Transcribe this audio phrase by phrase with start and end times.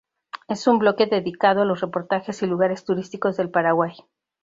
[0.47, 3.93] Es un bloque dedicado a los reportajes y lugares turísticos del Paraguay